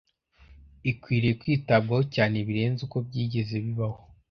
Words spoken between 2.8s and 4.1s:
uko byigeze bibaho.